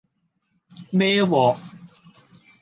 [0.91, 1.55] 孭鑊